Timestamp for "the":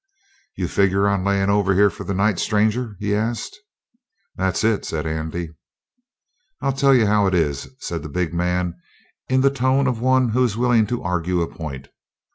2.05-2.15, 8.01-8.09, 9.41-9.51